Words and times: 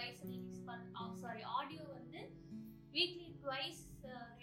Twice 0.00 0.20
release 0.26 0.60
பண்ண 0.66 1.00
sorry 1.22 1.42
audio 1.56 1.82
வந்து 1.88 2.20
weekly 2.94 3.26
twice 3.42 3.80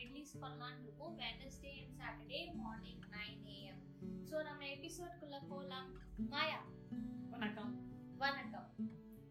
release 0.02 0.34
பண்ணலாம்னு 0.44 0.84
இருக்கோம். 0.84 1.16
Wednesday 1.22 1.72
and 1.80 1.96
Saturday 2.00 2.42
morning 2.60 3.02
nine 3.16 3.40
AM 3.56 3.80
so 4.30 4.36
நம்ம 4.44 4.62
எபிசோட்குள்ள 4.76 5.38
போகலாம் 5.50 5.90
மாயா. 6.30 6.60
வணக்கம். 7.34 7.74
வணக்கம். 8.18 8.68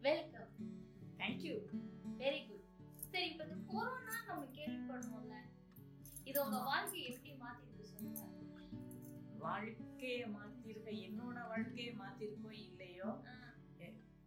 வெல்கம் 0.01 0.51
தேங்க்யூ 1.21 1.55
வெரி 2.17 2.43
குட் 2.49 2.67
சரி 3.05 3.27
இப்போ 3.31 3.45
இந்த 3.45 3.59
கொரோனா 3.73 4.17
நம்ம 4.29 4.43
கேள்விப்படுறோம்ல 4.59 5.37
இது 6.25 6.39
உங்க 6.45 6.61
வாழ்க்கையை 6.71 7.07
எப்படி 7.13 7.35
மாத்திருக்கு 7.45 7.93
சொல்லுங்க. 7.93 8.25
வாழ்க்கைய 9.39 10.23
மாத்திருக்க 10.37 10.91
என்னோட 11.09 11.39
வாழ்க்கைய 11.53 11.91
மாத்திருக்கோ 12.03 12.53
இல்லையோ? 12.65 13.11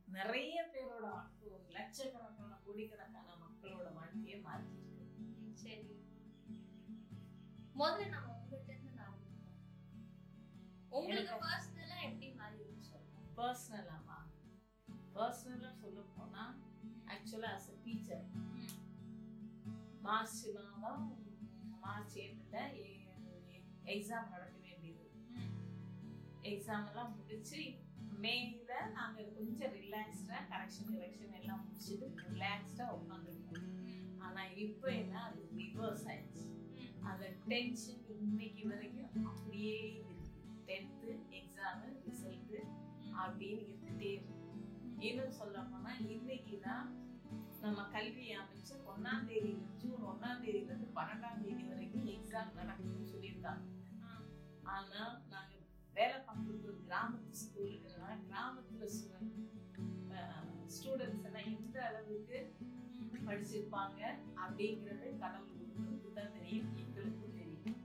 நிறைய 0.10 0.58
பேரோட 0.72 1.06
வாழ்க்கை 1.08 1.44
ஒரு 1.50 1.66
லட்சக்கணக்கான 1.70 2.54
கோடிக்கணக்கான 2.64 3.36
மக்களோட 3.44 3.88
வாழ்க்கைய 3.96 4.36
மாத்திருக்கு 4.46 5.04
ம், 5.24 5.54
சரி. 5.56 5.90
முதல்ல 7.76 8.08
நம்ம 8.10 8.32
உங்ககிட்ட 8.36 8.72
இருந்து 8.74 8.94
ஆரம்பிப்போம். 9.00 9.36
உங்களுக்கு 10.92 11.36
பர்சனலா 11.44 11.98
எப்படி 12.06 12.30
மாறி 12.36 12.58
இருக்கு 12.60 12.88
சொல்லுங்க 12.88 13.18
பர்சனலாமா 13.38 14.18
பர்சனலா 15.16 15.72
சொல்ல 15.78 16.02
போனா 16.14 16.44
ஆக்சுவலா 17.08 17.52
அஸ் 17.52 17.70
அ 17.70 17.78
டீச்சர். 17.84 18.26
மார்ச் 20.02 20.42
மாதம் 20.58 21.06
மார்ச் 21.84 22.18
ஏப்ரல்ல 22.20 22.58
எக்ஸாம் 23.94 24.32
நடக்க 24.32 24.56
வேண்டியது. 24.60 25.06
எக்ஸாம் 26.44 26.88
எல்லாம் 26.90 27.14
முடிச்சு 27.16 27.62
மேல 28.24 28.72
நாங்க 28.98 29.22
கொஞ்சம் 29.38 29.74
ரிலாக்ஸ்டா 29.82 30.38
கரெக்ஷன் 30.52 30.94
கரெக்ஷன் 30.94 31.36
எல்லாம் 31.40 31.62
முடிச்சுட்டு 31.66 32.08
ரிலாக்ஸ்டா 32.32 32.86
உட்காந்துருக்கோம். 32.98 33.68
ஆனா 34.18 34.42
இப்போ 34.66 34.88
என்ன 35.02 35.16
அது 35.28 35.42
ரிவர்ஸ் 35.60 36.06
ஆயிடுச்சு. 36.12 36.46
அந்த 37.10 37.26
டென்ஷன் 37.52 38.02
இன்னைக்கு 38.26 38.64
வரைக்கும் 38.72 39.28
அப்படியே 39.32 39.76
இருக்கு 39.92 40.16
டென்த்து 40.70 41.12
எக்ஸாம் 41.40 41.86
ரிசல்ட் 42.08 42.56
அப்படின்னு 43.22 43.62
இருந்துட்டே 43.68 44.10
இருக்கு 44.16 44.36
இன்னும் 45.08 45.38
சொல்ல 45.40 45.58
போனா 45.72 45.92
இன்னைக்கு 46.16 46.56
தான் 46.60 46.88
நம்ம 47.62 47.80
கல்வி 47.96 48.26
அமைச்சர் 48.42 48.86
ஒன்னாம் 48.92 49.26
தேதி 49.30 49.52
ஜூன் 49.82 50.04
ஒன்னாம் 50.12 50.42
தேதியில 50.44 50.72
இருந்து 50.72 50.90
பன்னெண்டாம் 51.00 51.42
தேதி 51.46 51.64
வரைக்கும் 51.72 52.12
எக்ஸாம் 52.16 52.58
நடக்குதுன்னு 52.60 53.12
சொல்லியிருக்காங்க. 53.14 53.66
ஆனா 54.76 55.02
நாங்க 55.34 55.54
வேலை 55.98 56.18
பார்க்கறது 56.28 56.68
ஒரு 56.72 56.80
கிராமத்து 56.88 57.32
ஸ்கூலுங்கிறதுனால 57.42 57.79
ஸ்டூடெண்ட்ஸ் 60.80 61.28
எல்லாம் 61.30 61.50
எந்த 61.56 61.78
அளவுக்கு. 61.90 62.40
படிச்சிருப்பாங்க 63.28 64.00
அப்படிங்கிறது 64.44 65.08
கடவுள் 65.22 65.58
ஒருவருக்கு 65.64 66.12
தான் 66.18 66.32
தெரியும் 66.36 66.70
எங்களுக்கும் 66.84 67.36
தெரியும் 67.40 67.76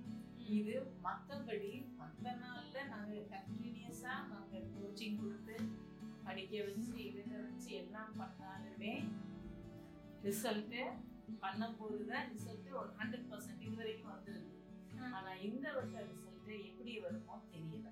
இது 0.58 0.74
மத்தபடி 1.06 1.70
மத்த 2.00 2.32
நாள்ல 2.42 2.76
நாங்க 2.92 3.14
கண்டினியூஸா 3.34 4.14
நாங்க 4.32 4.60
கோச்சிங் 4.74 5.18
கொடுத்து 5.20 5.56
படிக்க 6.26 6.62
வச்சு 6.68 6.92
எழுத 7.08 7.32
வச்சு 7.42 7.70
எல்லாம் 7.80 8.14
பண்ணாலுமே 8.20 8.92
ரிசல்ட் 10.26 10.76
பண்ணும்போது 11.42 11.98
தான் 12.12 12.28
ரிசல்ட் 12.34 12.70
ஒரு 12.82 12.90
ஹண்ட்ரட் 13.00 13.28
பர்சன்ட் 13.30 13.64
இது 13.66 13.76
வரைக்கும் 13.80 14.12
வந்துருக்கு. 14.12 14.52
ஆனா 15.16 15.32
இந்த 15.48 15.66
வருஷம் 15.76 16.08
ரிசல்ட் 16.12 16.30
எப்படி 16.70 16.94
வருமோ 17.04 17.36
தெரியல. 17.52 17.88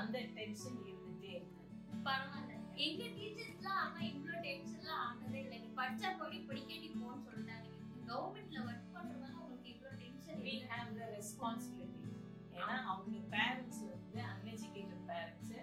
அந்த 0.00 0.16
டென்ஷன் 0.36 0.78
இருந்துட்டே 0.84 1.32
இருக்கு 1.38 1.62
பரவாயில்ல 2.06 2.55
எங்க 2.76 3.02
டீச்சர்ஸ்லாம் 3.16 3.80
ஆனா 3.82 4.00
இவ்வளவு 4.02 4.42
டென்ஷன்லாம் 4.46 5.02
ஆனதே 5.04 5.40
இல்லை. 5.40 5.58
நீ 5.58 5.68
படிச்சா 5.76 6.18
படி 6.18 6.38
படிக்கடி 6.48 6.88
போன்னு 6.94 7.26
சொல்லிட்டாங்க. 7.26 7.68
கவர்மெண்ட்ல 8.08 8.58
ஒர்க் 8.66 8.92
பண்றதுனால 8.94 9.34
உங்களுக்கு 9.40 9.72
இவ்வளவு 9.74 10.00
tension 10.02 10.42
we 10.42 10.54
have 10.70 10.90
the 10.98 11.06
responsibility 11.16 12.12
ஏன்னா 12.52 12.76
அவங்க 12.84 13.16
பேரண்ட்ஸ் 13.34 13.82
வந்து 13.88 14.20
அன்எஜுகேட்டட் 14.32 15.06
பேரண்ட்ஸ் 15.10 15.54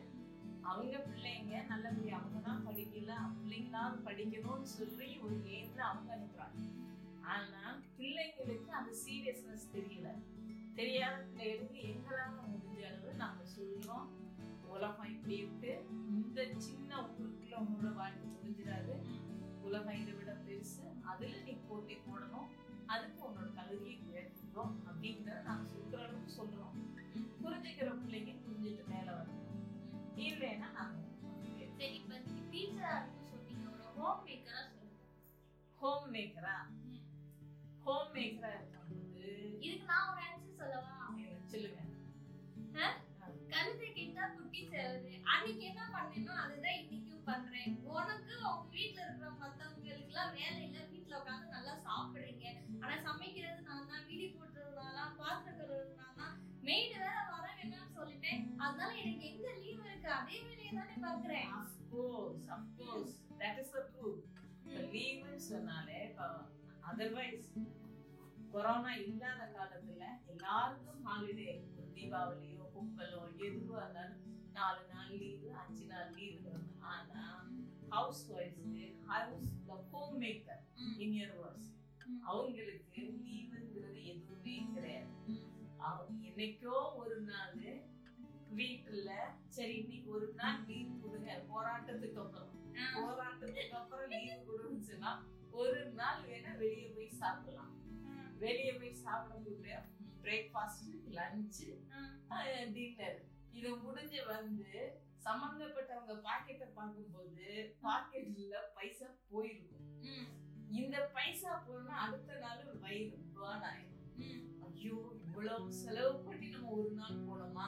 அவங்க 0.62 0.97
பிள்ளைங்க 1.07 1.53
நல்லபடியா 1.69 2.18
அவங்க 2.18 2.40
தான் 2.40 2.66
படிக்கல 2.68 3.13
பிள்ளைங்களாவது 3.38 3.97
படிக்கணும்னு 4.09 4.69
சொல்லி 4.78 5.19
ஒரு 5.19 5.35
ஏம்ல 5.57 5.81
அவங்க 5.90 6.09
அனுப்புறாங்க 6.13 6.62
ஆனா 7.34 7.62
பிள்ளைங்களுக்கு 7.97 8.72
அந்த 8.72 8.91
சீரியஸ்னஸ் 9.03 9.72
தெரியல. 9.74 10.07
தெரியாத 10.75 11.18
பிள்ளைகளுக்கு 11.24 11.80
எங்களால 11.91 12.35
முடிஞ்ச 12.51 12.80
அளவு 12.90 13.13
நாங்க 13.16 13.44
சொல்றோம். 13.56 14.07
உலகம் 14.68 15.12
இப்படி 15.16 15.38
உங்களோட 17.63 17.94
வாழ்க்கை 17.94 18.29
முடிஞ்சிடாது. 18.29 18.94
உலகம் 19.62 20.01
இதை 20.01 20.13
விட 20.13 20.31
பெருசு. 20.34 21.01
அதுல 21.03 21.38
நீ 21.38 21.51
போட்டி 21.51 21.96
போடணும். 21.96 22.47
அதுக்கு 22.85 23.29
உன்னோட 23.29 23.53
தகுதியை 23.53 24.00
உயர்த்திக்கிறோம் 24.13 24.74
அப்படிங்கிறத 24.88 25.41
நாங்க 25.41 25.72
சொல்ற 25.74 25.96
அளவுக்கு 26.03 26.44
சொல்றோம். 26.44 26.74
புரிஞ்சுக்கிற 27.44 27.90
பிள்ளைங்க 28.00 28.31
புரிஞ்சுட்டு 28.31 28.88
மேல 28.88 29.12
வரணும். 29.12 29.41
இல்லைன்னா 30.16 30.72
நாங்க 30.72 31.01
சரி 31.78 31.94
இப்ப 31.94 32.18
நீங்க 32.18 32.41
டீச்சரா 32.51 32.91
இருக்கு 33.01 33.25
சொன்னீங்க. 33.29 33.69
ஒரு 33.69 33.84
ஹோம் 33.84 34.28
மேக்கரா 34.28 34.62
சொல்லுங்க. 34.68 35.03
ஹோம் 35.75 36.13
மேக்கரா. 36.13 36.56
ஹோம் 37.84 38.13
மேக்கரா 38.13 38.42
தானே 60.75 60.95
பாக்குறேன் 61.03 61.50
of course 61.59 62.45
of course 62.56 63.13
that 63.41 63.59
is 63.61 63.73
the 63.73 63.81
truth 63.89 64.23
லீவுன்னு 64.94 65.41
சொன்னாலே 65.47 66.00
அதர்வைஸ் 66.89 67.47
கொரோனா 68.53 68.91
இல்லாத 69.03 69.44
காலத்துல 69.53 70.03
எல்லாருக்கும் 70.33 71.01
ஹாலிடே 71.06 71.47
ஒரு 71.69 71.88
தீபாவளியோ 71.95 72.66
பொங்கலோ 72.73 73.22
எதுவோ 73.45 73.78
இருந்தாலும் 73.78 74.19
நாலு 74.53 74.81
நாள் 74.91 75.13
லீவு 75.19 75.47
அஞ்சு 75.62 75.85
நாள் 75.88 76.12
லீவு 76.17 76.51
ஆனா 76.89 77.23
house 77.91 78.23
ஒய்ஃப்ஸ்க்கு 78.33 78.83
house 79.09 79.50
the 79.67 79.78
home 79.91 80.16
maker. 80.22 80.62
In 80.97 81.16
year 81.16 81.33
verse 81.38 81.69
ம். 82.06 82.19
அவங்களுக்கு 82.28 83.01
லீவுங்கிறது 83.23 84.01
எதுவுமே 84.12 84.56
கிடையாது. 84.69 85.35
அவங்க 85.88 86.22
என்னைக்கோ 86.29 86.78
ஒரு 87.01 87.17
நாள் 87.29 87.57
வீட்டுல 88.53 89.11
சரி 89.49 89.73
இன்னைக்கு 89.77 90.09
ஒரு 90.11 90.27
நாள் 90.33 90.59
லீவ் 90.67 90.91
கொடுங்க. 91.03 91.29
போராட்டத்துக்கு 91.49 92.19
அப்புறம். 92.19 92.49
போராட்டத்துக்கு 92.97 93.75
அப்புறம் 93.75 94.09
லீவ் 94.13 94.47
கொடுன்னு 94.47 94.83
சொன்னா 94.83 95.11
ஒரு 95.61 95.81
நாள் 95.93 96.21
வேணா 96.27 96.51
வெளியே 96.57 96.87
போய் 96.89 97.19
சாப்பிடலாம். 97.19 97.73
வெளியே 98.37 98.73
போய் 98.73 99.01
சாப்பிடக்கூடிய 99.03 99.75
பிரேக்ஃபாஸ்ட் 100.23 100.88
லஞ்ச் 101.15 101.61
டின்னர் 102.73 103.19
இது 103.53 103.69
முடிஞ்சு 103.77 104.19
வந்து 104.27 104.69
சம்பந்தப்பட்டவங்க 105.25 106.13
பாக்கெட்டை 106.23 106.67
பார்க்கும்போது 106.73 107.45
பாக்கெட்ல 107.83 108.56
பைசா 108.75 109.07
போயிருக்கும். 109.29 109.79
இந்த 110.77 110.97
பைசா 111.13 111.51
போனா 111.67 111.95
அடுத்த 112.06 112.39
நாள் 112.39 112.63
வயிறு 112.81 113.17
பேர்ன் 113.35 113.65
ஆயிடும் 113.69 113.99
ம். 114.23 114.41
ஐயோ 114.67 114.95
இவ்வளவு 115.23 115.67
செலவு 115.73 116.13
ஒரு 116.77 116.91
நாள் 116.99 117.17
போனோமா? 117.27 117.67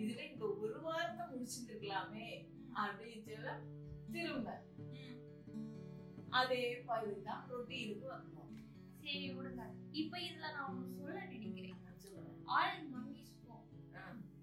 இதுல 0.00 0.20
இந்த 0.30 0.44
ஒரு 0.62 0.76
வாரத்தை 0.86 1.24
முடிச்சிருக்கலாமே 1.32 2.28
அப்படின்னு 2.82 3.22
சொல்ல 3.28 3.58
திரும்ப. 4.12 4.48
அதே 6.40 6.62
பகுதிதான் 6.86 7.46
ரொட்டீனுக்கு 7.50 8.06
வந்தோம். 8.14 8.52
சரி 9.02 9.26
விடுங்க. 9.36 9.62
இப்ப 10.00 10.18
இதுல 10.26 10.46
நான் 10.56 10.70
ஒண்ணு 10.72 10.94
சொல்ல 11.00 11.20
நினைக்கிறேன். 11.24 11.80
ஆல் 12.58 12.80
மம்மிஸ்க்கும். 12.94 13.64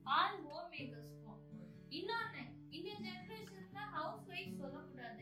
ஆல் 0.03 0.37
ஹோம் 0.45 0.71
மேக்கர்ஸ்க்கும் 0.71 1.41
இன்னொன்னு 1.97 2.41
இந்த 2.75 2.89
ஜெனரேஷன்ல 3.05 3.81
ஹவுஸ் 3.97 4.27
ஒய்ஃப் 4.29 4.59
சொல்லக்கூடாது. 4.61 5.19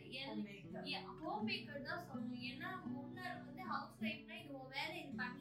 ஹோம் 1.22 1.48
மேக்கர் 1.48 1.88
தான் 1.88 2.06
சொல்லணும். 2.10 2.44
ஏன்னா 2.50 2.70
முன்னர் 2.94 3.40
வந்து 3.46 3.64
ஹவுஸ் 3.72 3.98
ஒய்ஃப்னா 4.02 4.36
இது 4.44 4.54
வேலை 4.76 4.98
இது 5.04 5.14
பண்ணி 5.22 5.39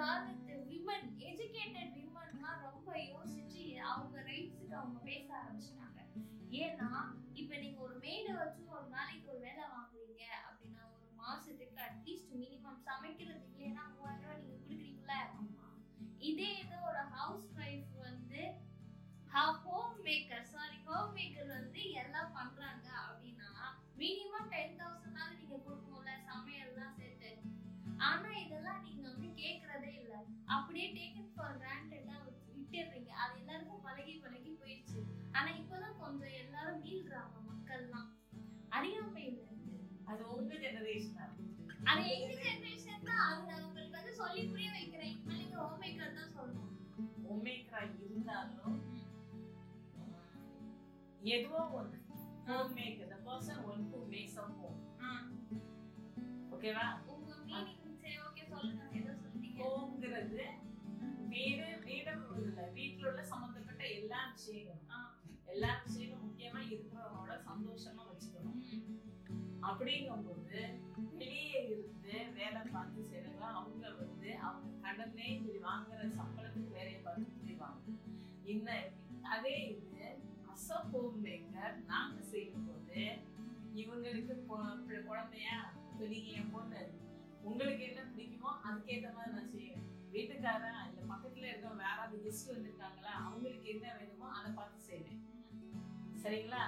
காலத்து 0.00 0.54
விமன் 0.70 1.08
எஜுகேட்டட் 1.30 1.94
விமன்லாம் 1.96 2.62
ரொம்ப 2.68 2.90
யோசிச்சு 3.06 3.64
அவங்க 3.90 4.16
ரைட்ஸுக்கு 4.30 4.74
அவங்க 4.74 4.98
பேச 5.08 5.26
ஆரம்பிச்சிட்டாங்க. 5.40 5.98
ஏன்னா 6.62 6.90
இப்ப 7.34 7.52
நீங்க 7.56 7.80
ஒரு 7.80 7.96
மெய்டை 8.04 8.34
வச்சு 8.38 8.62
ஒரு 8.76 8.86
நாளைக்கு 8.88 9.28
ஒரு 9.32 9.40
வேலை 9.40 9.64
வாங்குறீங்க 9.74 10.24
அப்படின்னா 10.48 10.84
ஒரு 10.94 11.08
மாசத்துக்கு 11.18 11.68
சமைக்கிறது 12.86 13.44
இல்லைன்னா 13.48 13.82
மூவாயிரம் 13.90 14.22
ரூபாய் 14.22 14.40
நீங்க 14.40 14.56
கொடுக்குறீங்களா 14.56 15.18
இதே 16.20 16.48
இது 16.62 16.76
ஒரு 16.88 17.02
ஹவுஸ் 17.14 17.50
ஒய்ஃப் 17.58 17.92
வந்து 18.00 18.42
home 19.64 19.98
maker 20.06 20.46
sorry 20.52 20.78
home 20.86 21.12
maker 21.16 21.50
வந்து 21.56 21.82
எல்லாம் 22.02 22.32
பண்றாங்க 22.38 22.86
அப்படின்னா 23.04 23.50
மினிமம் 24.00 24.50
டென் 24.54 24.76
தௌசண்ட் 24.80 25.36
நீங்க 25.36 25.56
கொடுக்கணும்ல 25.58 26.12
சமையல்லாம் 26.28 26.96
சேர்த்து. 26.98 27.30
ஆனா 28.08 28.30
இதெல்லாம் 28.44 28.82
நீங்க 28.82 28.99
அப்படியே 30.54 30.86
டேக்கன் 30.96 31.32
ஃபார் 31.34 31.58
கிராண்டடா 31.62 32.16
விட்டுடுறீங்க. 32.26 33.10
அது 33.22 33.34
எல்லாருக்கும் 33.40 33.84
பழகி 33.86 34.14
பழகி 34.24 34.52
போயிடுச்சு. 34.60 35.00
ஆனா 35.36 35.48
இப்பதான் 35.60 36.00
கொஞ்சம் 36.02 36.36
எல்லாரும் 36.42 36.82
மீள்றாங்க 36.86 37.36
மக்கள்லாம். 37.50 38.08
அறியாமையில 38.76 39.38
இருக்கு 39.46 39.76
அது 40.10 40.22
உங்க 40.36 40.52
ஜெனரேஷனா 40.64 41.26
அது 41.90 42.02
எங்க 42.16 42.32
ஜெனரேஷன் 42.44 43.06
தான். 43.08 43.24
அது 43.26 43.40
நான் 43.50 43.64
உங்களுக்கு 43.66 43.96
வந்து 43.98 44.12
சொல்லி 44.20 44.42
புரிய 44.50 44.70
வைக்கிறேன். 44.76 45.12
இனிமேல் 45.12 45.40
நீங்க 45.42 45.56
ஹோம் 45.62 45.80
மேக்கர் 45.82 46.18
தான் 46.18 46.34
சொல்லணும். 46.36 46.74
ஒமேக்ரா 47.34 47.80
இருந்தாலும் 48.04 48.78
ஏதோ 51.36 51.56
ஒண்ணு. 51.78 51.98
Home 52.48 52.74
the 53.12 53.16
person 53.28 53.62
one 53.70 53.82
who 53.90 53.98
makes 54.12 54.38
a 54.42 54.46
home 54.60 54.78
ஓகேவா 56.54 56.86
ஹோம்ங்கிறது 60.22 60.46
வீடு 61.32 61.66
வீடு 61.84 62.12
இல்ல. 62.40 62.62
வீட்டுல 62.74 63.08
உள்ள 63.10 63.22
சம்பந்தப்பட்ட 63.30 63.82
எல்லா 63.96 64.20
விஷயங்களும் 64.32 65.06
எல்லா 65.48 65.70
விஷயங்களும் 65.84 66.24
முக்கியமா 66.24 66.60
இருக்கிறவங்களோட 66.66 67.34
சந்தோஷமா 67.46 68.02
வச்சுக்கணும். 68.08 68.58
அப்படிங்கும்போது 69.62 70.60
வெளியே 71.14 71.58
இருந்து 71.64 72.14
வேலை 72.36 72.60
பார்த்து 72.68 73.00
செய்யறவங்க 73.04 73.46
அவங்க 73.52 73.86
வந்து 74.00 74.30
அவங்க 74.40 74.68
கடனே 74.84 75.28
சரி 75.38 75.58
வாங்குற 75.66 76.00
சம்பளத்துக்கு 76.18 76.76
வேலையை 76.76 77.00
பார்த்து 77.00 77.40
செய்வாங்க 77.40 77.96
இன்னும் 78.46 78.88
அதே 79.30 79.56
இது 79.72 80.06
அச 80.52 80.68
ஹோம் 80.88 81.18
மேக்கர் 81.24 81.76
நாங்க 81.86 82.20
செய்யும் 82.30 82.66
போது 82.68 83.02
இவங்களுக்கு 83.82 84.34
குழந்தையா 85.06 85.58
இப்ப 85.84 86.08
நீங்க 86.08 86.30
என் 86.38 86.54
பொண்ணு 86.54 86.82
உங்களுக்கு 87.42 87.82
என்ன 87.84 88.00
பிடிக்குமோ 88.08 88.50
அதுக்கேத்த 88.66 89.10
மாதிரி 89.12 89.34
நான் 89.34 89.52
செய்வேன் 89.52 89.69
வீட்டுக்காரன் 90.42 90.84
இல்ல 90.90 91.00
பக்கத்துல 91.10 91.48
இருக்க 91.48 91.86
யாராவது 91.86 92.18
கெஸ்ட் 92.24 92.52
வந்திருக்காங்களா 92.52 93.10
அவங்களுக்கு 93.24 93.66
என்ன 93.72 93.86
வேணுமோ 93.96 94.28
அதை 94.36 94.50
பார்த்து 94.58 94.78
செய்வேன். 94.86 95.18
சரிங்களா? 96.22 96.62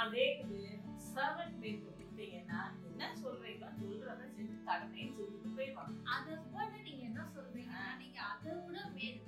அதே 0.00 0.24
இது 0.42 0.60
சர்வன்ட் 1.08 1.58
பேருக்கு 1.62 1.90
கொடுத்தீங்கன்னா 1.98 2.60
என்ன 2.88 3.10
சொல்றீங்களோ 3.22 3.68
சொல்றத 3.80 4.30
செஞ்சு 4.36 4.56
கடமையும் 4.68 5.12
செஞ்சுட்டு 5.18 5.52
போயிடுவாங்க. 5.58 5.94
அதை 6.14 6.32
விட 6.44 6.64
நீங்க 6.86 7.02
என்ன 7.10 7.26
சொல்றீங்கன்னா 7.36 7.84
நீங்க 8.02 8.18
அதை 8.32 8.54
விட 8.64 8.78
மேல் 8.96 9.20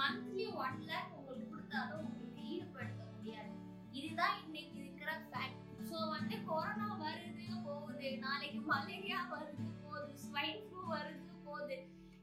மந்த்லி 0.00 0.46
ஒன் 0.64 0.82
லேக் 0.90 1.14
உங்களுக்கு 1.18 1.52
கொடுத்தாலும் 1.54 2.08
உங்களுக்கு 2.08 2.42
ஈடுபடுத்த 2.54 3.02
முடியாது. 3.12 3.52
இதுதான் 4.00 4.36
இன்னைக்கு 4.44 4.76
இருக்கிற 4.84 5.12
ஃபேக்ட் 5.28 5.60
ஸோ 5.88 5.98
வந்து 6.16 6.38
கொரோனா 6.50 6.88
வருது 7.04 7.48
போகுது. 7.68 8.08
நாளைக்கு 8.26 8.62
மலேரியா 8.72 9.20
வருது 9.34 9.66
போகுது. 9.82 10.12
ஸ்வைன் 10.26 10.62
ஃப்ளூ 10.64 10.82
வருது 10.94 11.26
போகுது. 11.48 11.78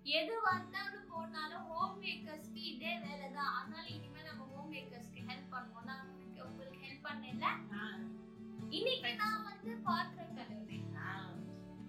எது 0.06 0.36
வந்தாலும் 0.44 1.10
போனாலும் 1.10 1.66
ஹோம் 1.72 1.98
மேக்கர்ஸ்க்கு 2.04 2.62
இதே 2.72 2.94
வேலை 2.98 3.28
தான் 3.32 3.54
அதனால 3.58 3.86
இனிமேல் 3.88 4.28
நம்ம 4.30 4.48
ஹோம் 4.54 4.72
மேக்கர்ஸ்க்கு 4.74 5.26
ஹெல்ப் 5.30 5.54
பண்ணுவோம். 5.54 5.86
நான் 5.86 6.06
உங்களுக்கு 6.06 6.46
உங்களுக்கு 6.46 6.80
ஹெல்ப் 6.86 7.08
பண்ணல 7.08 7.46
இன்னைக்கு 8.72 9.12
நான் 9.16 9.46
வந்து 9.46 9.72
பாத்திரம் 9.84 10.36
கழுவுறேன். 10.40 11.38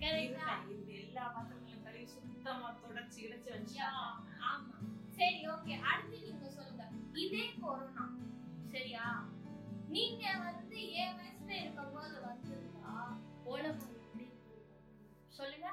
கரெக்டா 0.03 0.49
இது 0.75 0.93
எல்லா 1.01 1.25
பாத்திரங்களும் 1.35 1.85
கழுவி 1.85 2.07
சுத்தமா 2.09 2.69
தொடச்சு 2.83 3.21
கிடச்சு 3.25 3.51
வச்சா 3.57 3.89
ஆமா. 4.51 4.77
சரி 5.19 5.41
ஓகே 5.55 5.75
அடுத்து 5.91 6.19
நீங்க 6.27 6.49
சொல்லுங்க. 6.51 6.85
இதே 7.17 7.45
கொரோனா 7.61 8.05
சரியா? 8.73 9.06
நீங்க 9.89 10.25
வந்து 10.47 10.81
ஏன் 11.03 11.17
வயசுல 11.19 11.53
இருக்கும்போது 11.61 12.17
வந்திருந்தா 12.27 12.95
உலகம் 13.45 13.95
எப்படி? 13.97 14.27
சொல்லுங்க. 15.39 15.69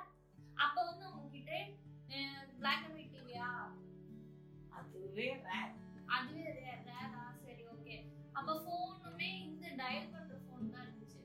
அதுவே 5.18 5.36
rare. 5.46 5.70
அதுவே 6.06 6.50
ரேரா 6.56 7.22
சரி 7.46 7.64
ஓகே 7.68 7.96
அப்ப 8.32 8.56
போனுமே 8.66 9.30
இந்த 9.46 9.68
டயல் 9.70 10.12
பண்ற 10.12 10.36
போன் 10.48 10.70
தான் 10.72 10.84
இருந்துச்சு. 10.86 11.22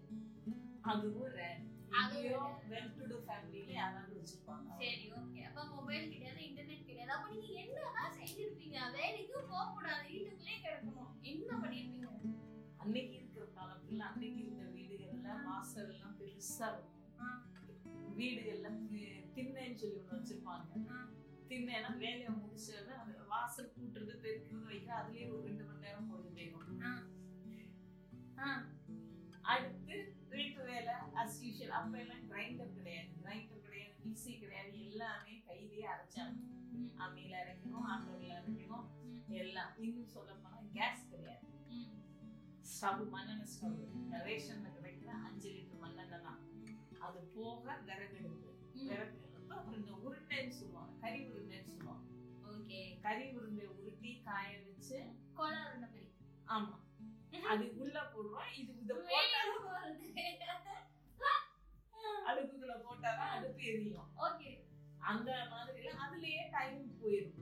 அதுவும் 0.82 1.34
rare. 1.34 1.58
அதுவும் 1.90 2.22
எங்கேயோ 2.22 2.38
rare. 2.38 2.70
well-to-do 2.70 3.18
family 3.28 3.60
ல 3.66 3.72
யாராவது 3.72 4.14
வச்சிருப்பாங்க. 4.18 4.68
சரி 4.82 5.04
ஓகே 5.18 5.42
அப்ப 5.48 5.64
மொபைல் 5.74 6.08
கிடையாது 6.12 6.40
இன்டர்நெட் 6.48 6.88
கிடையாது 6.88 7.12
அப்ப 7.16 7.34
நீங்க 7.34 7.60
என்னதான் 7.64 8.16
செஞ்சிருப்பீங்க? 8.20 8.78
வேலைக்கு 8.98 9.44
போக 9.50 9.66
கூடாது. 9.74 10.08
வீட்டுக்குள்ளே 10.08 10.56
கிடக்கணும். 10.64 11.12
என்ன 11.32 11.50
பண்ணிருப்பீங்க? 11.64 12.08
அன்னைக்கு 12.76 13.14
இருக்கிற 13.14 13.44
காலத்துல 13.58 14.06
அன்னைக்கு 14.10 14.40
இருந்த 14.44 14.64
வீடுகள்ல 14.78 15.36
வாசல் 15.48 15.92
எல்லாம் 15.94 16.16
பெருசா 16.20 16.68
இருக்கும். 16.72 16.98
வீடுகள்ல 18.18 18.70
திண்ணைன்னு 19.36 19.80
சொல்லி 19.82 20.00
ஒண்ணு 20.00 20.20
வச்சிருப்பாங்க. 20.20 20.88
திண்ணைனா 21.52 21.90
வேலையை 21.98 22.32
முடிச்சது 22.36 22.92
அது 22.96 23.12
வாசல் 23.30 23.74
கூட்டுறது 23.74 24.14
பெருக்கிறது 24.22 24.64
வைக்க 24.66 24.90
அதுலயே 24.98 25.26
ஒரு 25.30 25.42
ரெண்டு 25.46 25.64
மணி 25.64 25.84
நேரம் 25.84 26.08
பொழுது 26.08 26.30
போயிடும் 26.30 26.68
ஆ, 28.38 28.46
அடுத்து 29.44 29.96
வீட்டு 30.30 30.60
வேலை 30.64 30.92
அஸ் 31.20 31.38
யூஷுவல் 31.42 31.74
அப்ப 31.78 31.98
எல்லாம் 31.98 32.24
கிரைண்டர் 32.28 32.76
கிடையாது. 32.76 33.10
கிரைண்டர் 33.18 33.64
கிடையாது 33.64 33.94
மிக்ஸி 34.04 34.32
கிடையாது. 34.38 34.72
எல்லாமே 34.84 35.34
கையிலேயே 35.46 35.86
அரைச்சாங்க 35.88 36.38
அம்மியில 36.98 37.34
அரைக்கணும் 37.42 37.86
ஆட்டோல 37.88 38.30
அரைக்கணும். 38.36 38.86
எல்லாம். 39.36 39.72
இன்னும் 39.78 40.08
சொல்ல 40.08 40.32
போனா 40.36 40.58
கேஸ் 40.74 41.04
கிடையாது. 41.10 41.46
ஸ்டவ் 42.72 43.04
மண்ணெண்ணெய் 43.10 43.52
ஸ்டவ். 43.52 43.78
ரேஷன்ல 44.26 44.68
கிடைக்கிற 44.76 45.10
அஞ்சு 45.26 45.48
லிட்டர் 45.50 45.82
மண்ணெண்ணெய் 45.82 46.26
தான். 46.26 46.40
அது 47.00 47.20
போக 47.34 47.56
விறகடுப்பு 47.86 48.50
ம். 48.74 48.88
விறகு 48.88 49.16
அடுப்பு 49.26 49.54
அப்புறம் 49.54 49.78
இந்த 49.80 49.92
உருண்டைன்னு 50.04 50.58
சொல்லுவாங்க. 50.60 50.91
கறி 51.02 51.20
உருண்டைன்னு 51.28 51.64
சொல்லுவாங்க 51.64 52.08
ஓகே. 52.48 52.80
கறி 53.00 53.30
உருண்டை 53.30 53.66
உருட்டி 53.74 54.20
காய 54.24 54.58
வச்சு 54.58 54.98
கோலா 55.34 55.60
உருண்டை 55.66 55.88
மாதிரி 55.88 56.08
ஆமா. 56.48 56.76
அது 57.48 57.64
உள்ள 57.76 57.96
போடுறோம். 58.12 58.50
இது 58.56 58.72
இத. 58.82 58.92
அடுப்புக்குள்ள 62.28 62.74
போட்டாதான் 62.82 63.32
அடுப்பு 63.36 63.62
எரியும். 63.64 64.10
ஓகே. 64.18 64.50
அந்த 65.02 65.30
மாதிரி 65.50 65.88
அதுலயே 66.04 66.42
டைம் 66.50 66.98
போயிடும். 67.00 67.38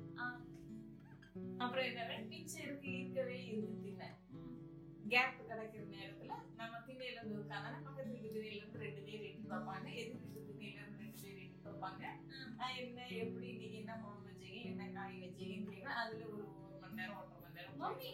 அப்புறம் 1.58 1.84
என்ன 1.84 2.18
மிச்சம் 2.28 2.62
இருக்கு 2.62 2.88
இருக்கவே 2.92 3.44
இருக்கு 3.46 3.82
திண்ணை. 3.82 4.08
கேப் 5.08 5.40
கிடைக்கிற 5.48 5.82
நேரத்துல 5.92 6.32
நம்ம 6.56 6.78
திண்ணையில 6.78 7.16
இருந்து 7.16 7.38
உட்காந்தா 7.38 7.84
பக்கத்து 7.84 8.12
வீட்டு 8.12 8.28
திண்ணையில 8.28 8.56
இருந்து 8.56 8.78
ரெண்டு 8.78 9.02
பேர் 9.02 9.22
எட்டி 9.22 9.44
பார்ப்பாங்க. 9.50 9.88
எதிர் 9.94 10.29
என்ன 12.80 13.06
எப்படி 13.20 13.48
நீங்க 13.54 13.76
என்ன 13.78 13.94
குழம்பு 13.96 14.28
வச்சீங்க 14.30 14.60
என்ன 14.64 14.84
காய் 14.92 15.22
வச்சீங்கன்னு 15.22 15.70
கேட்க 15.70 15.94
அதுல 16.02 16.24
ஒரு 16.28 16.44
ஒரு 16.62 16.78
மணி 16.82 16.94
நேரம் 16.94 17.18
ஒன்றரை 17.18 17.40
மணி 17.42 17.58
நேரம் 17.58 17.80
மம்மி. 17.82 18.10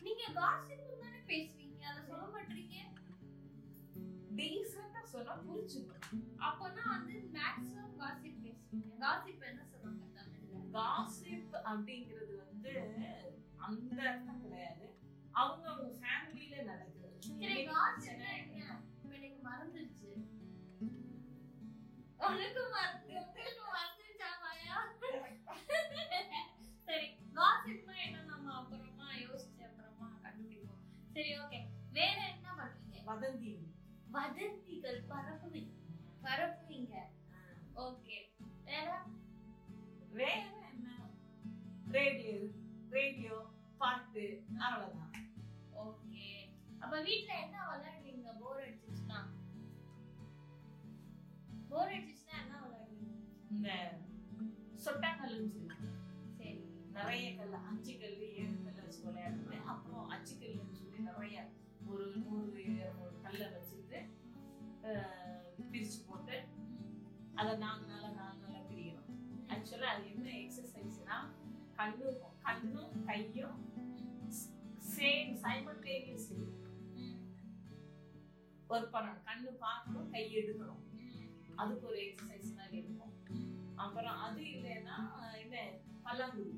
நீங்க 0.00 0.24
காசிப் 0.36 0.84
தானே 1.00 1.20
பேசுவீங்க 1.28 1.82
அத 1.90 2.02
சொல்ல 2.02 2.26
மாட்டீங்க? 2.34 2.76
டீசெண்டா 4.38 5.02
சொன்னா 5.12 5.34
புரிஞ்சுக்கணும். 5.46 6.06
அப்பனா 6.40 6.84
வந்து 6.90 7.14
மேக்ஸிமம் 7.34 7.96
காசிப் 7.98 8.42
பேசுவீங்க. 8.44 8.92
காசிப் 9.02 9.48
என்ன 9.50 9.64
சொல்லுவாங்க 9.64 10.06
தமிழ்ல? 10.18 10.62
காசிப் 10.76 11.56
அப்படிங்கிறது 11.64 12.34
வந்து 12.42 12.72
அந்த 13.66 14.00
அர்த்தம் 14.04 14.42
கிடையாது. 14.42 14.86
அவங்க 15.34 15.66
அவங்க 15.70 15.90
ஃபேமிலியில 15.98 16.62
நடக்குது 16.64 16.98
எனக்கு 17.40 17.68
மறந்துருச்சு. 19.44 20.10
உனக்கு 22.24 22.62
மறந்து 22.70 22.99
வதந்தி 33.10 33.52
வதந்திகள் 34.10 35.04
பரப்புவீங்க. 35.08 35.72
பரப்புவீங்க 36.22 36.94
ஓகே. 37.76 38.16
வேற? 38.64 38.88
வேற 40.10 40.68
என்ன? 40.72 40.88
ரேடியோ 41.88 42.34
ரேடியோ 42.90 43.36
பாட்டு 43.78 44.44
அவ்வளவுதான். 44.58 45.12
ஓகே. 45.76 46.26
அப்ப 46.78 47.02
வீட்ல 47.02 47.40
என்ன 47.40 47.56
விளையாடுவீங்க? 47.68 48.38
போர் 48.40 48.60
அடிச்சுச்சுன்னா 48.60 49.18
போர் 51.68 51.88
அடிச்சுச்சுன்னா 51.88 52.36
என்ன 52.40 52.60
விளையாடுவீங்க? 52.60 53.16
இந்த 53.50 53.68
சொட்டாங்கல்லுன்னு 54.84 55.50
சொல்லுவாங்க. 55.50 55.88
சரி. 56.36 56.64
நிறைய 56.92 57.36
கல் 57.36 57.52
அஞ்சு 57.52 57.98
கல் 57.98 58.20
ஏழு 58.20 58.62
கல் 58.64 58.82
வச்சு 58.82 59.04
விளையாடுறது 59.08 59.64
அப்புறம் 59.64 60.08
அச்சு 60.08 60.34
கல்லுன்னு 60.34 60.72
சொல்லி 60.72 60.98
நிறைய 60.98 61.48
ஒரு 61.86 62.16
நூறு 62.16 62.46
அதை 67.40 67.52
நாங்களால 67.58 68.06
நாங்களால 68.16 68.56
அஹ், 68.56 68.96
பிரிச்சு 69.50 69.86
அது 69.88 70.04
என்ன 70.10 70.28
எக்ஸசைஸ்னா 70.40 71.16
கண்ணும் 71.76 72.16
கண்ணும் 72.42 72.94
கையும் 73.04 73.58
சேம் 74.92 75.30
சைமல்டேனியஸ்லி 75.42 76.46
ஒர்க் 78.70 78.92
பண்ணணும். 78.92 79.22
கண்ணு 79.24 79.50
பார்க்கணும் 79.58 80.10
கை 80.10 80.24
எடுக்கணும். 80.34 80.82
அதுக்கு 81.56 81.86
ஒரு 81.86 81.98
எக்ஸசைஸ் 82.02 82.50
மாதிரி 82.56 82.76
இருக்கும். 82.78 83.14
அப்புறம் 83.76 84.18
அது 84.18 84.42
இல்லைன்னா 84.50 84.96
என்ன 85.40 85.56
பல்லாங்குழி. 86.04 86.52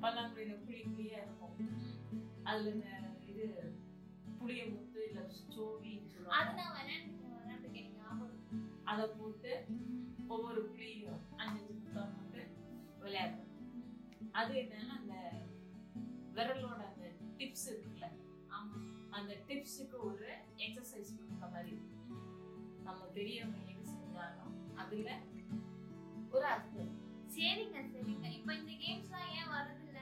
பல்லாங்குழியில 0.00 0.56
புளி 0.62 0.80
புளியா 0.88 1.18
இருக்கும். 1.20 1.54
அதுல 2.44 2.70
இந்த 2.70 2.88
இது 3.26 3.46
புளிய 4.38 4.64
முத்து 4.66 5.00
இல்ல 5.06 5.20
சோவி 5.48 5.92
அது 6.38 6.52
நான் 6.58 6.76
அதை 8.86 9.06
போட்டு 9.16 9.52
ஒவ்வொரு 10.28 10.60
புளியும் 10.68 11.20
அஞ்சு 11.36 11.60
அஞ்சு 11.60 11.74
முத்தம் 11.74 12.14
போட்டு 12.14 12.42
விளையாடுறோம் 13.00 13.52
அது 14.32 14.54
என்னன்னா 14.54 14.94
அந்த 14.96 15.14
விரலோட 16.32 16.80
அந்த 16.86 17.06
டிப்ஸ் 17.38 17.66
இருக்குல்ல 17.68 18.08
ஆமா 18.48 18.78
அந்த 19.10 19.32
டிப்ஸுக்கு 19.48 19.96
ஒரு 20.02 20.26
எக்ஸசைஸ் 20.58 21.16
கொடுத்த 21.16 21.46
மாதிரி. 21.46 21.74
நம்ம 22.84 23.00
பெரியவங்க 23.14 23.58
எது 23.72 23.84
செஞ்சாலும் 23.92 24.54
அதுல 24.74 25.10
ஒரு 26.32 26.46
அர்த்தம். 26.46 26.92
சரிங்க 27.28 27.78
சரிங்க. 27.92 28.26
இப்ப 28.36 28.54
இந்த 28.54 28.72
கேம்ஸ்லாம் 28.82 29.30
ஏன் 29.36 29.52
வரது 29.54 29.84
இல்ல 29.86 30.00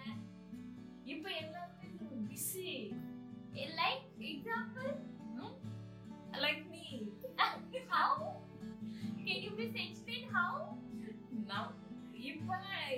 இப்ப 1.05 1.29
எல்லாருமே 1.35 1.89
busy 2.29 2.67
like 3.77 4.07
example 4.31 4.91
like 6.39 6.65
me 6.67 6.83
how? 7.91 8.11
can 9.26 9.38
you 9.44 9.52
please 9.58 9.78
explain 9.86 10.24
how 10.36 10.52
நம் 11.50 11.72
இப்ப 12.30 12.50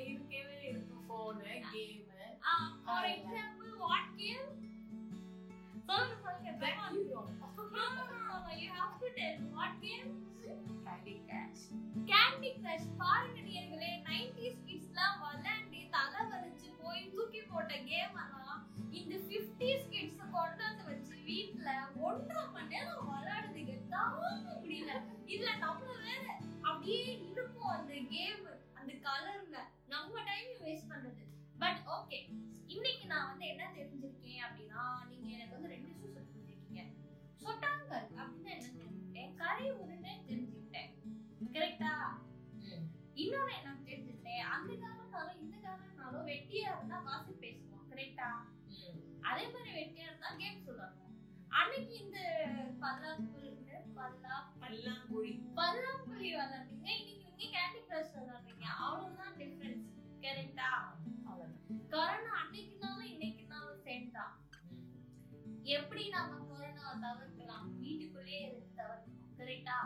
இருக்கவே 0.05 0.57
இருக்கு 0.71 0.97
phone 1.09 1.51
game 1.71 1.97
uh, 2.51 2.67
for 2.85 3.01
example 3.15 3.71
what 3.83 4.05
game 4.21 4.47
சொல்லுங்க 5.87 6.15
சொல்லுங்க 6.25 6.51
come 6.61 6.79
on. 6.85 6.97
no 7.75 7.83
no 7.97 8.03
no 8.11 8.37
no 8.39 8.53
you 8.61 8.69
have 8.79 8.93
to 9.03 9.09
tell 9.19 9.37
what 9.59 9.73
game 9.85 10.09
candy 12.09 12.49
crush 12.57 12.87
பாருங்க 13.01 13.39
நீங்களே 13.49 13.91
90s 14.07 14.55
கிட்ஸ்லாம் 14.67 15.17
விளையாண்டு 15.23 15.81
தலை 15.95 16.21
வலிச்சு 16.31 16.69
போய் 16.81 17.01
தூக்கி 17.13 17.41
போட்ட 17.51 17.73
கேம் 17.89 18.15
எல்லாம் 18.23 18.61
இந்த 18.99 19.13
50s 19.31 19.83
கிட்ஸ் 19.93 20.21
கொண்டு 20.35 20.63
வந்து 20.67 20.83
வச்சு 21.26 21.36
வீட்ல 21.48 21.70
ஒன்றரை 22.00 22.42
மணி 22.48 22.68
நேரம் 22.72 23.06
விளையாடுதுங்க 23.08 23.72
தாங்க 23.88 24.26
முடியல. 24.56 24.92
இதுல 25.26 25.50
நம்ம 25.58 25.86
வேற 26.00 26.24
அப்படியே 26.62 27.00
இருக்கும் 27.24 27.72
அந்த 27.72 27.94
கேம் 28.10 28.44
அந்த 28.74 28.92
கலர்ல 29.06 29.56
நம்ம 29.88 30.22
டைம் 30.24 30.52
வேஸ்ட் 30.62 30.90
பண்றது 30.90 31.24
பட் 31.58 31.80
ஓகே 31.96 32.18
இன்னைக்கு 32.68 33.04
நான் 33.06 33.28
வந்து 33.30 33.46
என்ன 33.46 33.64
தெரிஞ்சிருக்கேன் 33.74 34.15
பல்லாங்குழி. 52.86 53.50
பல்லா 53.96 54.34
பல்லாங்குழி 54.62 55.30
பல்லாங்குழி 55.58 56.28
விளாடுறீங்க 56.32 56.88
இன்னைக்கு 56.96 57.32
நீங்க 57.38 57.46
கேண்டி 57.54 57.80
கிரஷ் 57.88 58.12
விளாடுறீங்க 58.16 58.66
அவ்வளவுதான் 58.84 59.36
டிஃபரன்ஸ் 59.38 59.86
கரெக்டா. 60.24 60.68
கொரோனா 61.92 62.32
அன்னைக்குனாலும் 62.42 63.08
இன்னைக்குனாலும் 63.12 63.82
சேம் 63.86 64.10
தான். 64.10 64.34
எப்படி 65.76 66.04
நம்ம 66.08 66.38
கொரோனாவை 66.50 66.94
தவிர்க்கலாம்? 67.04 67.66
வீட்டுக்குள்ளேயே 67.80 68.40
இருந்து 68.48 68.70
தவிர்க்கணும். 68.80 69.34
கரெக்டா 69.38 69.78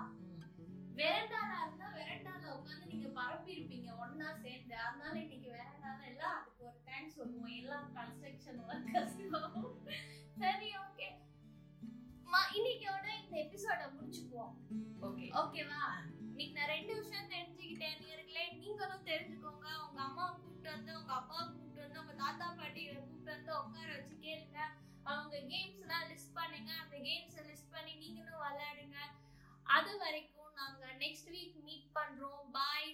வெரண்டால 1.00 1.50
இருந்தா 1.62 1.88
வெரண்டால 1.98 2.42
உட்காந்து 2.56 2.90
நீங்க 2.92 3.08
பரப்பி 3.08 3.50
இருப்பீங்க. 3.56 3.90
ஒன்னா 4.04 4.28
சேர்ந்து. 4.42 4.74
அதனால 4.86 5.14
இன்னைக்கு 5.20 5.48
வெரண்டால 5.56 6.00
எல்லாம் 6.10 6.36
அதுக்கு 6.40 6.64
ஒரு 6.64 6.78
தேங்க்ஸ் 6.88 7.18
சொல்லுவோம். 7.18 7.56
எல்லாம் 7.60 7.88
கன்ஸ்ட்ரக்ஷன் 7.96 8.60
ஒர்க்கர்ஸ் 8.70 9.18
சரி 10.42 10.68
உட்கார 23.70 23.90
வச்சு 23.96 24.14
கேளுங்க. 24.26 24.60
அவங்க 25.10 25.36
கேம்ஸ் 25.52 25.80
எல்லாம் 25.82 26.06
லிஸ்ட் 26.10 26.36
பண்ணுங்க. 26.38 26.70
அந்த 26.82 26.96
கேம்ஸை 27.08 27.42
லிஸ்ட் 27.50 27.74
பண்ணி 27.74 27.92
நீங்களும் 28.02 28.42
விளையாடுங்க. 28.44 28.98
அது 29.62 29.92
வரைக்கும் 29.98 30.52
நாங்கள் 30.60 30.96
நெக்ஸ்ட் 31.02 31.28
வீக் 31.34 31.56
மீட் 31.66 31.88
பண்ணுறோம் 31.98 32.42
பாய் 32.56 32.88